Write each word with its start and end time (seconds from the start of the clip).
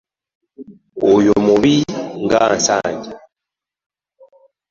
Oyo 1.11 1.33
mubbi 1.45 1.75
nga 2.23 2.41
Nsanja. 2.57 3.13